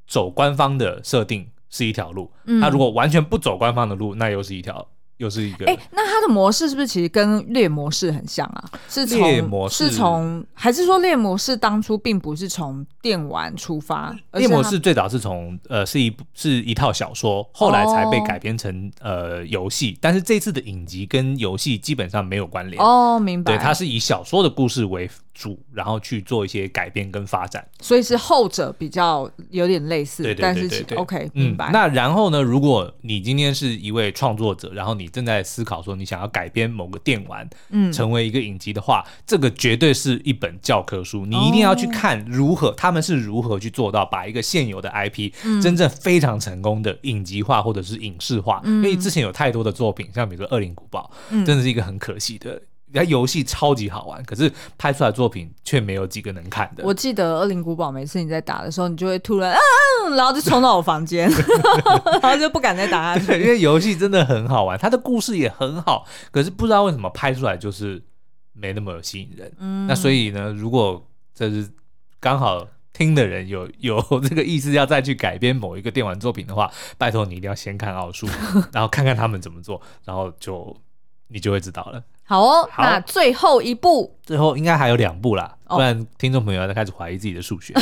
[0.06, 1.48] 走官方的设定。
[1.68, 4.86] 是一条路，他如果完全不走官方的路，那又是一条。
[5.18, 8.70] 又是一个哎，那它的模式是不是其实跟猎魔士很像啊？
[8.86, 14.14] 是从猎魔士是从还是说猎魔士当初并不是从电玩出发？
[14.34, 19.96] 猎魔士最早是从呃是一是一套小说，后来才被改编成、哦、呃游戏。
[20.02, 23.56] 但是这次的影集跟游戏基本上没有关联哦，明白？
[23.56, 30.22] 对，它是以小说的故事为主，然后去做一些改变跟发展，所以是后者比较有点类似。
[30.22, 31.72] 对对对对，对，对，OK，明白、嗯。
[31.72, 32.42] 那然后呢？
[32.42, 41.24] 如果你今天是一位创作者，然后你你正在思考说，你想要改编某个电玩，嗯，成为一个影集的话，这个绝对是一本教科书。
[41.24, 48.60] 你一定要去看如何他们是如何去做到把一个现有的 IP 真正非常成功的影集化或者是影视化。
[48.64, 51.08] 因为之前有太多的作品，像比如说《恶灵古堡》，
[51.46, 52.60] 真的是一个很可惜的。
[52.94, 56.84] 它游戏超级好玩，可是拍出来作品却没有几个能看的。
[56.84, 59.58] 我记得《恶灵古堡》，每次你在打的时候，你就会突然啊，
[60.16, 61.28] 然后就冲到我房间，
[62.22, 63.40] 然后就不敢再打下去。
[63.40, 68.02] 因为游戏真的很好玩，它的故事也很好，可是不知道为什么拍出来就是
[68.52, 69.52] 没那么有吸引人。
[69.58, 71.68] 嗯，那所以呢，如果这是
[72.20, 78.26] 刚好听的人有 有这个意思要再去改编某一个电玩作品的话，拜托你一定要先看奥数，
[78.72, 80.74] 然后看看他们怎么做，然后就
[81.28, 82.02] 你就会知道了。
[82.28, 87.72] 好哦，好，那最后一步，最后应该还有两步啦，不然听众朋友要开始怀疑自己的数学。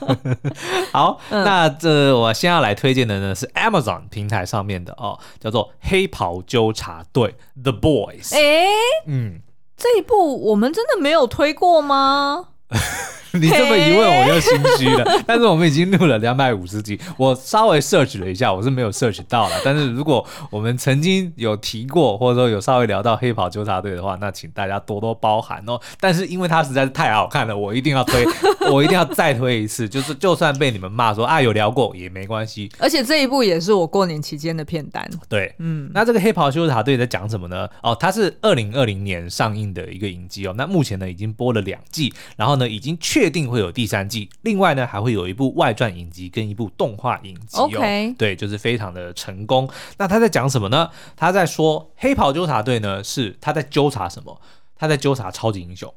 [0.90, 8.34] 好，嗯、那这我先要来推荐的呢是 Amazon 平台上面的哦，叫做《黑袍纠察队》The Boys。
[8.34, 8.68] 哎、欸，
[9.06, 9.40] 嗯，
[9.76, 12.48] 这一部我们真的没有推过吗？
[13.38, 15.22] 你这么一问，我就心虚了。
[15.26, 19.54] 但是我们已经录了两百五十集，我稍微 search 了一下，我是没有 search 到了。
[19.64, 25.80] 但是如果我们曾经有提过，或者说有稍微聊到黑袍纠察队的话，那请大家多多包涵哦。
[26.00, 28.24] 但是因为它实在是太好看了，我一定要推，
[28.72, 29.88] 我一定要再推一次。
[29.88, 32.70] 就是就算被你们骂说啊有聊过也没关系。
[32.78, 35.08] 而且这一部也是我过年期间的片单。
[35.28, 37.68] 对，嗯，那这个黑袍纠察队在讲什么呢？
[37.82, 40.54] 哦，它是二零二零年上映的一个影集哦。
[40.56, 44.30] 那目前呢已经播了两季，然后呢已经确定会有第三季。
[44.42, 47.68] 另外呢还会有一部外传影集跟一部动画影集哦。
[47.68, 48.16] Okay.
[48.16, 49.68] 对，就是非常的成功。
[49.98, 50.88] 那他在讲什么呢？
[51.16, 54.40] 他在说黑袍纠察队呢是他在纠察什么？
[54.76, 55.92] 他在纠察超级英雄。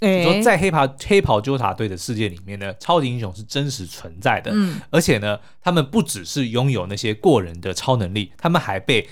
[0.00, 4.52] 你、说在黑袍黑袍纠察队的世界里面呢，超级英雄是真实存在的。
[4.54, 9.08] 嗯，而且呢，他们不只是拥有那些过人的超能力，他们还被。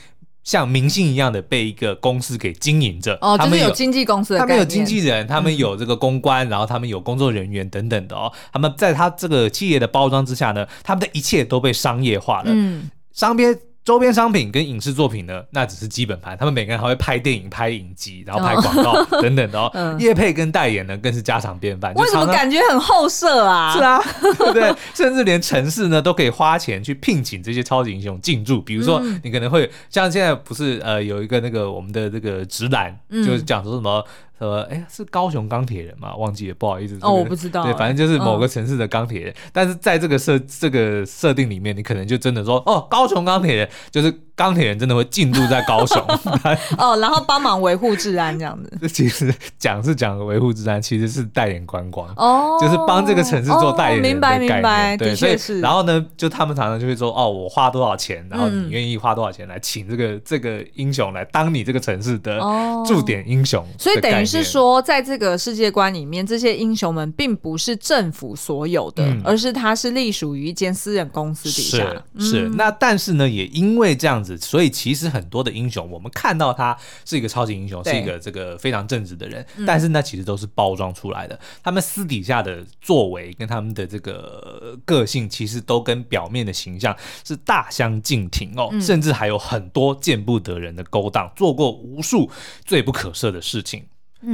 [0.47, 8.33] 像明星一样的被一个公司给经营着，哦，他们有经纪公司的，他们有经纪人，他们有这个公关，嗯、然后他们有工作人员等等的哦。
[8.53, 12.51] 他们在他这个企业的包装之下呢，他们的一切都被商业化了。
[12.51, 13.59] 嗯，商边。
[13.87, 16.37] 周边商品跟影视作品呢，那只是基本盘。
[16.37, 19.71] 他们每个人还会拍电影、拍影集，然后拍广告等等的哦。
[20.01, 21.95] 业、 嗯、配跟代言呢，更是家常便饭。
[21.95, 23.73] 为什么感觉很后设啊？
[23.73, 24.75] 是啊， 对不对？
[24.93, 28.61] 甚至连城市呢，都可以花钱去聘请这些超级英雄进驻。
[28.61, 34.05] 比如说，你可能会、嗯、像现在不是呃有一个那个我们的这个直男，嗯、就是讲说什么。
[34.39, 36.15] 呃，哎，是高雄钢铁人吗？
[36.17, 36.99] 忘记了，不好意思。
[37.01, 37.65] 哦，我不知道。
[37.65, 39.33] 对，反正就是某个城市的钢铁人。
[39.33, 45.97] 嗯、但是在这个设这个设定里面，你可能就真的说，哦，高雄钢铁人就是钢铁人，真的会进驻在高雄。
[46.79, 48.71] 哦，然后帮忙维护治安这样子。
[48.81, 52.09] 这其实讲是讲维护治安，其实是带点观光。
[52.17, 52.59] 哦。
[52.61, 54.51] 就是帮这个城市做代言人的概念。
[54.51, 54.97] 哦、明白明白。
[54.97, 62.39] 对，所以然后呢，就他们常常就会说，哦，我花多少钱，然后你愿意花多少钱来请这个、嗯、这个英雄来当你这个城市的
[62.87, 63.67] 驻点英雄。
[63.79, 64.27] 所以等于。
[64.27, 71.87] 是说，在这个世界观里面，这些英雄们并不是政府所有的，嗯、而是他是隶属于一间私人公司底下。
[72.19, 81.39] 是，那但是呢，也因为这样子，所以其实很多的英雄，我们看到他是一个超级英雄，是一个这个非常正直的人，嗯、但是那其实都是包装出来的。
[81.63, 92.31] 他们私底下的作为跟他们的这个个性，其实都跟表面的形象是大相径庭哦，嗯、甚至还有很多见不得人的勾当，做过无数
[92.65, 93.85] 罪不可赦的事情。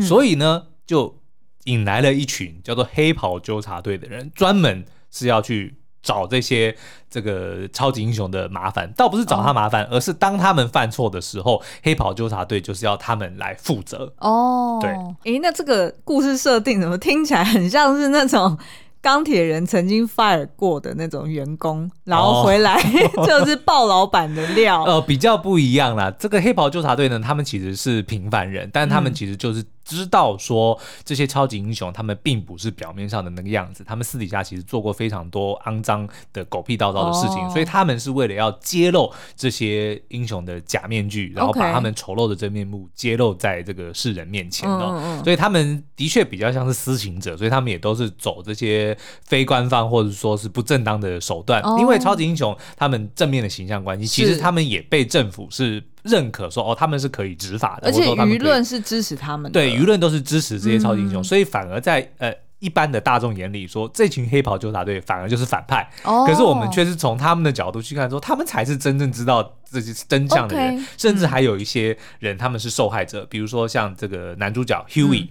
[0.00, 1.20] 所以呢，就
[1.64, 6.76] 引来了一群叫做黑袍纠察队的人，专门是要去找这些
[7.08, 8.92] 这个超级英雄的麻烦。
[8.96, 14.12] 倒不是找他麻烦，哦、而是当他们犯错的时候，黑袍纠察队就是要他们来负责。
[14.18, 14.90] 哦，对。
[15.32, 18.58] 诶，那这个故事设定怎么听起来很像是那种？
[19.02, 22.80] 钢铁人曾经 fire 过的那种员工，然后回来
[23.26, 24.84] 就是爆老板的料。
[24.88, 26.10] 呃，比较不一样啦。
[26.18, 29.62] 这个黑袍纠察队呢，他们其实是平凡人，但他们其实就是。
[29.84, 45.20] 知道说这些超级英雄，他们并不是表面上的那个样子，他们私底下其实做过非常多肮脏的狗屁倒灶的事情，所以他们是为了要揭露这些英雄的假面具，然后把他们丑陋的真面目揭露在这个世人面前哦。
[45.24, 48.91] 所以他们的确比较像是私刑者，所以他们也都是走这些
[49.24, 51.62] 非官方或者说是不正当的手段。
[51.78, 55.83] 因为超级英雄他们正面的形象关系，其实他们也被政府是。
[56.02, 59.61] 认可说哦，他们是可以执法的，而且舆论是支持他们的。
[59.61, 65.88] 对，舆论都是支持这些超级英雄，嗯、所以反而在呃一般的大众眼里说，这群黑袍纠察队反而就是反派。
[66.02, 75.26] 哦、可是我们却是从他们的角度去看，说他们才是真正知道这些真相的人甚至还有一些人他们是受害者，嗯、比如说像这个男主角 Hughie。
[75.26, 75.28] 嗯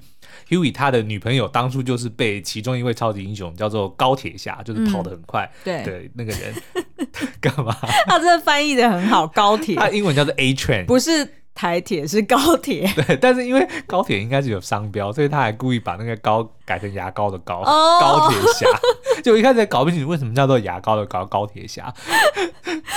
[0.50, 6.54] Hughie 他的女朋友当初就是被其中一位超级英雄叫做高铁侠，就是跑得很快的那个人
[7.40, 7.76] 干、嗯、嘛？
[8.08, 9.76] 他真的翻译的很好，高铁。
[9.76, 12.90] 他英文叫做 A Train，不是台铁，是高铁。
[12.96, 18.68] 对，但是因为高铁应该是有商标，所以他还故意把那个高改成牙膏的膏，哦、高铁侠。
[19.24, 21.94] 就一开始搞不清楚为什么叫做牙膏的膏，高铁侠。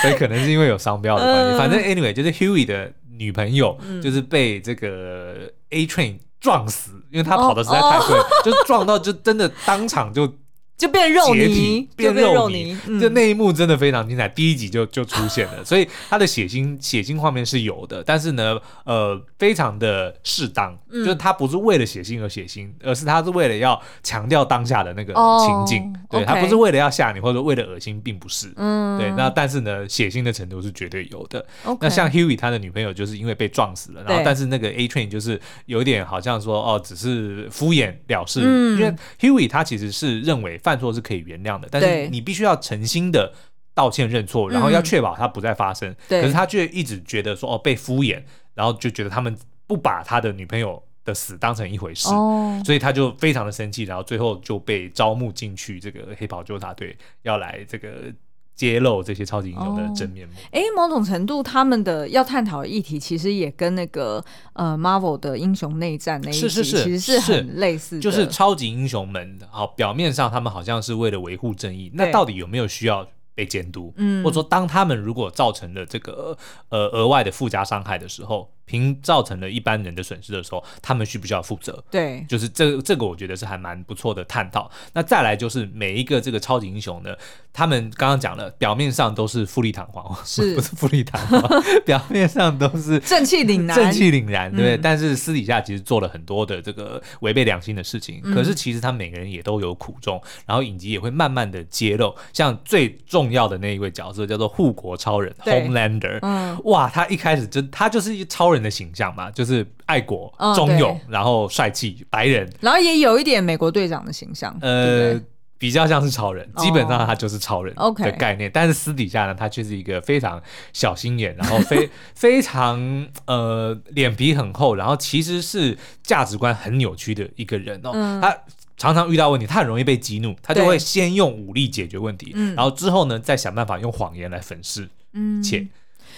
[0.01, 1.55] 所以可能是因为有商标的关系。
[1.55, 6.19] 嗯、反正 anyway，就是 Hughie 的女朋友就是被这个 A Train。
[6.45, 8.45] 撞死，因为他跑的实在太快，oh, oh.
[8.45, 10.31] 就撞到，就真的当场就。
[10.77, 14.27] 就变肉泥，变肉泥，这那一幕真的非常精彩。
[14.27, 25.95] 第一集就就出现了， 所以他的血腥血腥画面是有的，但是呢，呃，非常的适当，就是他不是为了血腥而血腥，而是他是为了要强调当下的那个情境。
[26.09, 28.51] 对，他不是为了要吓你或者为了恶心，并不是。
[28.57, 29.09] 嗯，对。
[29.11, 31.45] 那但是呢，血腥的程度是绝对有的。
[31.79, 40.59] 那像 Hughie 他的女朋友就是因为被撞死了，然后但是那个 A Train 就是有点好像说哦，只是敷衍了事，因为 Hughie 他其实是认为。
[40.65, 43.31] 犯错是可以原谅的，但是你必须要诚心的
[43.75, 45.95] 道歉认错，然后要确保它不再发生。
[46.09, 48.23] 可是他却一直觉得说哦，被敷衍，
[48.55, 58.11] 然后就觉得他们不把他的女朋友的死当成一回事，哦、所以他就非常的生气，然后最后就被招募进去这个黑袍纠察队，要来这个。
[58.55, 60.33] 揭露这些超级英雄的真面目。
[60.51, 68.01] 哎、哦，某种程度，他们的要探讨的议题，其实也跟那个呃，Marvel 的英雄内战那一集，其实是很类似的。
[68.01, 73.93] 就是超级英雄们，好，表面上他们好像是为了维护正义，那到底有没有需要被监督？
[73.97, 76.37] 嗯，或者说，当他们如果造成了这个
[76.69, 81.83] 呃额外的附加伤害的时候，凭造成了一般人的损失的时候，他们需不需要负责？
[81.91, 84.69] 对，就是这这个，我觉得是还蛮不错的探讨。
[84.93, 87.15] 那再来就是每一个这个超级英雄呢，
[87.53, 91.63] 他们刚刚讲了，表面上都是富丽堂皇， 是不是富丽堂皇？
[91.85, 94.75] 表面上都是正气凛然，正气凛然，对不对？
[94.75, 98.19] 嗯、但是私底下其实做了很多的这个违背良心的事情。
[98.23, 102.15] 嗯、可是其实他们每个人也都有苦衷，然后影集也会慢慢的揭露。
[102.33, 108.54] 像最重要的那一位角色叫做护国超人 Homelander，嗯，哇，他一开始就他就是一超人。
[108.55, 115.21] 人的形象嘛，就是爱国、忠勇，然后帅气、白人，然后也有一点美国队长的形象，呃，
[115.59, 118.49] 比较像是超人，基本上他就是超人的概念。
[118.51, 120.41] 但是私底下呢，他却是一个非常
[120.73, 127.91] 小心眼， 然后非非常呃脸皮很厚，然后其实是价值观很扭曲的一个人哦。
[128.21, 128.35] 他
[128.77, 134.89] 常常遇到问题，他很容易被激怒，他就会先用武力解决问题，然后之后呢，再想办法用谎言来粉饰。
[135.13, 135.65] 嗯，且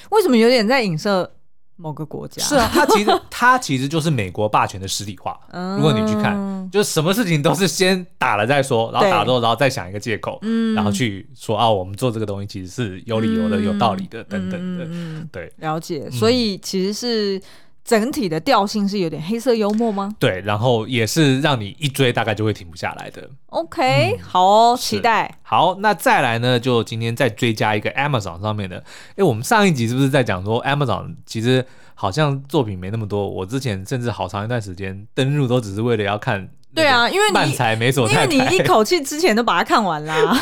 [0.09, 1.31] 为什么有点在影射？
[1.77, 5.39] 某个国家是啊，他其实他其实就是美国霸权的实体化。
[5.51, 14.85] 嗯、 如果你去看，就是什么事情都是先打了再说，然后打了之后，然后再想一个借口，嗯、然后去说啊，我们做这个东西其实是有理由的、嗯、有道理的等等的。
[14.89, 16.09] 嗯、对，了解。
[16.11, 17.41] 所以其实是。
[17.87, 20.13] 整体的调性是有点黑色幽默吗？
[20.19, 23.29] 对，然后也是让你一追大概就会停不下来的。
[23.45, 25.33] OK，、嗯、好哦，期待。
[25.41, 26.59] 好，那再来呢？
[26.59, 28.83] 就今天再追加一个 Amazon 上面的。
[29.15, 31.65] 哎，我们上一集是不是在讲说 Amazon 其实
[31.95, 33.25] 好像作品没那么多？
[33.25, 36.49] 我之前甚至好长一段时间登录都只是为了要看。
[36.77, 40.39] 对啊，因为漫才没所太太，因为你一口气之前都把它看完啦。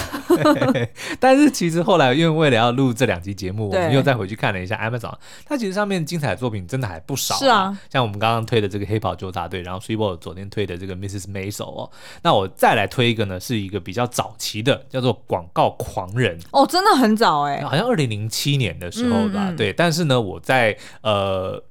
[1.20, 5.14] 但是其实后来，因为为了要录这两集节目，我们又再回去看了一下 Amazon，
[5.46, 7.36] 它其实上面精彩的作品真的还不少。
[7.36, 11.28] 是啊，像我们刚刚推的这个黑袍纠察队，然后 Sweetball 昨天推的这个 Mrs.
[11.32, 11.90] Maisel 哦，
[12.22, 16.38] 那我再来推一个呢，是一个比较早期的，叫做广告狂人。
[16.52, 19.50] 哦，真的很早哎，好像二零零七年的时候吧。
[19.50, 21.64] 嗯嗯对，但是呢，我在呃，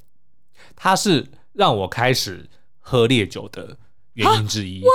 [0.74, 2.48] 它是让我开始
[2.80, 3.76] 喝烈酒的。
[4.14, 4.90] 原因之一，哇，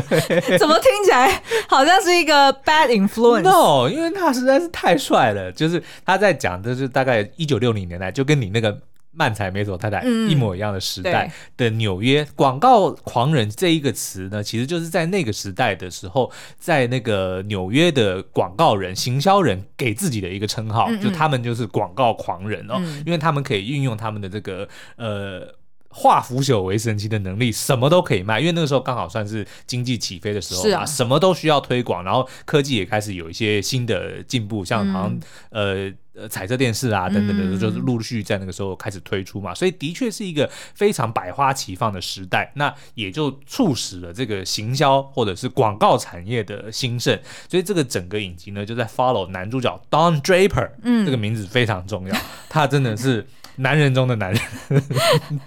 [0.58, 5.52] 怎么听起来好像是一个 bad influence？No，因为他实在是太帅了。
[5.52, 8.80] 就是他在讲就是大概一九六零年代，就跟你那个
[9.12, 25.57] 漫才美索太太一模一样的时代的纽约广告狂人这一个词呢，其实就是在那个时代的时候，在那个纽约的广告人、行销人给自己的一个称号，就他们就是广告狂人哦，因为他们可以运用他们的这个呃。
[25.90, 35.14] 化腐朽为神奇的能力，什么都可以卖，因为那个时候刚好算是经济起飞的时候嘛，是啊，什么都需要推广，然后科技也开始有一些新的进步，像好像、
[35.50, 47.18] 嗯、呃呃彩色电视啊等等的，嗯、就是陆续在那个时候开始推出嘛，所以的确是一个非常百花齐放的时代，那也就促使了这个行销或者是广告产业的兴盛，
[47.48, 52.16] 所以这个整个影集呢就在 follow 男主角 Don Draper，嗯，这个名字非常重要，
[52.50, 53.26] 他真的是。
[53.58, 54.42] 男人中的男人，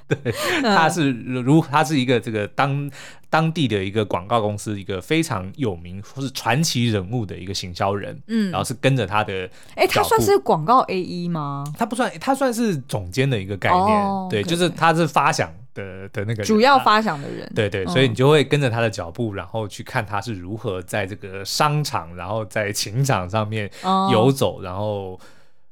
[0.07, 0.31] 对，
[0.61, 2.89] 他是如他是一个这个当
[3.29, 11.63] 当地的一个广告公司一个非常有名或是传奇人物的一个行销人，嗯，然后是跟着他的，哎，他算是广告 A E 吗？
[11.77, 23.71] 他不算，他算是总监的一个概念，哦、对，就是他是发想的的那个主要发想的人，对对，所以你就会跟着他的脚步，然后去看他是如何在这个商场，然后在情场上面
[24.11, 25.19] 游走，哦、然后。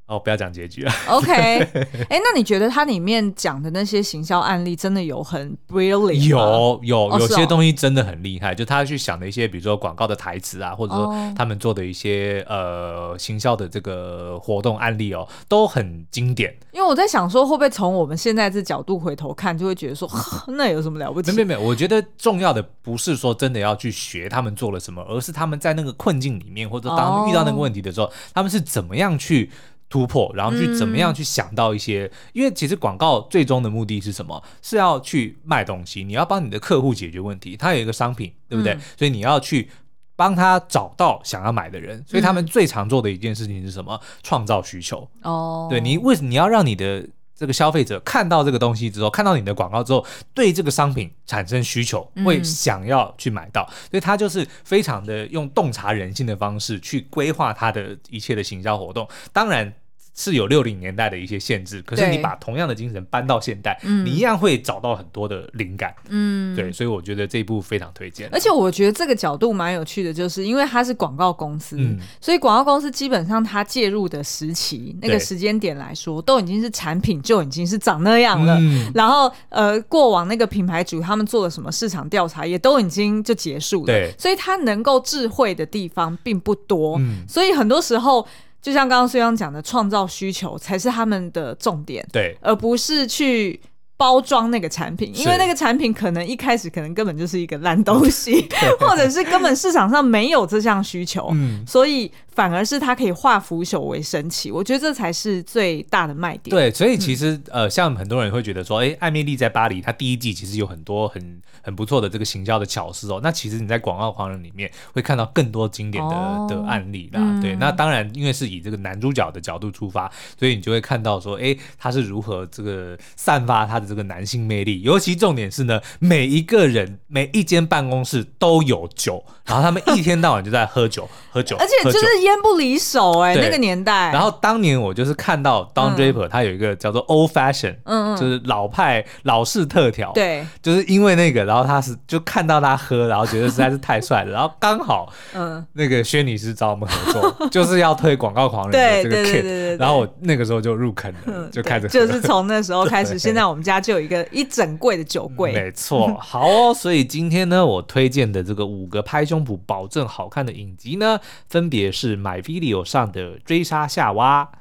[0.10, 0.94] 哦，不要讲结局啊。
[1.08, 6.28] OK，哎，那你觉得它里面讲的那些行销案例真的有很 brilliant？
[6.28, 16.52] 有有有些东西真的很厉害，就他去想的一些，比如说广告的台词啊，或者说他们做的一些呃行销的这个活动案例哦，都很经典。
[16.72, 20.10] 因为我在想说，会不会从我们现在这角度回头看，就会觉得说，
[20.58, 21.32] 那有什么了不起？
[21.34, 29.52] 没有没有，我觉得重要的不是说真的要去学他们做了什么，而是他们在那个困境里面，或者当遇到那个问题的时候，他们是怎么样去。
[29.90, 34.42] 突破，然后去怎么样去想到一些，嗯、因为其实广告最终的目的是什么？
[34.62, 37.58] 是要去卖东西，你要帮你的客户解决问题。
[37.58, 38.74] 他有一个商品，对不对？
[38.74, 39.70] 嗯、所以你要去
[40.16, 42.04] 帮他找到想要买的人。
[42.08, 44.00] 所以他们最常做的一件事情是什么？
[44.22, 45.10] 创造需求。
[45.24, 59.08] 哦，对，你为什么你要让你的这个消费者看到这个东西之后，看到你的广告之后，对这个商品产生需求，会想要去买到，嗯、所以他就是非常的用洞察人性的方式去规划他的一切的行销活动。
[59.32, 59.74] 当然，
[60.20, 65.96] 是有六零年代的一些限制，可是你把同样的精神搬到现代，你一样会找到很多的灵感。
[66.10, 68.28] 嗯，对，所以我觉得这一部非常推荐。
[68.34, 78.58] 而且我觉得这个角度蛮有趣的，就是因为它是广告公司，嗯、所以广告公司基本上它介入的时期那个时间点来说，都已经是产品就已经是长那样了。
[78.60, 83.86] 嗯、然后呃，过往那个品牌主他们做了什么市场调查，也都已经就结束了。
[83.86, 86.98] 对，所以它能够智慧的地方并不多。
[87.00, 88.28] 嗯，所以很多时候。
[88.62, 93.60] 就像刚刚苏央讲的，创造需求才是他们的重点，对，而不是去
[94.00, 98.48] 包装那个产品，因为那个产品可能一开始可能根本就是一个烂东西，
[98.80, 102.10] 或者是根本市场上没有这项需求，嗯，所以。
[102.30, 106.56] 反而是它可以化腐朽为神奇，我觉得这才是最大的卖点。
[106.56, 113.20] 对，所以其实、嗯、呃，像很多人会觉得说，哎，艾米丽在巴黎，它第一季其实有很多很很不错的这个行销的巧思哦。
[113.22, 117.42] 那其实你在广告狂人里面会看到更多经典的、哦、的案例啦。
[117.42, 124.84] 对，那当然因为是以这个男主角的角度出发，所以你就会看到说，哎，他是如何这个散发他的这个男性魅力。
[124.84, 132.06] 尤其重点是呢，每一个人每一间办公室都有酒，然后他们一天到晚就在喝酒， 喝酒，而且就是。
[132.20, 134.12] 烟不离手哎、欸，那个年代。
[134.12, 156.14] 然后当年我就是看到 Don Draper，他有一个叫做 Old Fashion，嗯嗯，就是老派老式特调，对，就是因为那个，然后他是就看到他喝，然后觉得实在是太帅了， 然后刚好，嗯，那个薛女士找我们合作， 就是要推广告狂人的这个 kit，然后我那个时候就入坑了，就开始，就是从那时候开始，现在我们家就有一个一整柜的酒柜，没错。
[156.22, 162.20] 好哦，所以今天呢，我推荐的这个五个拍胸脯保证好看的影集呢，分别是。
[162.20, 164.52] MyVideo 上的追杀夏娃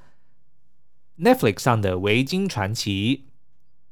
[1.18, 3.24] ，Netflix 上的维京传奇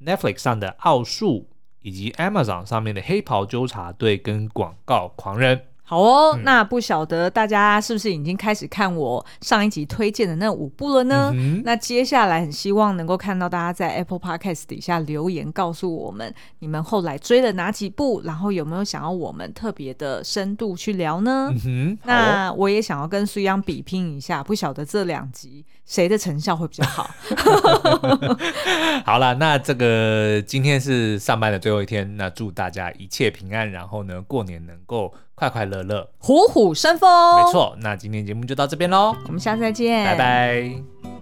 [0.04, 1.48] ，Netflix 上的奥数，
[1.82, 5.62] 以及 Amazon 上面的黑袍纠察队跟广告狂人。
[5.88, 11.30] 好哦，嗯、那不晓得大家是不是已经开始看我上一集推荐的那五部了呢？
[11.32, 21.54] 嗯、那接下来很希望能够看到大家在 Apple Podcast 底下留言，告诉我们你们后来追了哪几部，然后有没有想要我们特别的深度去聊呢？
[21.64, 27.08] 嗯、那我也想要跟苏央比拼一下，不晓得这两集谁的成效会比较好。
[29.06, 35.14] 好了，那这个今天是上班的最后一天，那祝大家一切平安，然后呢，过年能够。
[35.36, 37.08] 快快乐乐，虎虎生风。
[37.36, 41.15] 没错，那今天节目就到这边喽，我们下次再见，拜拜。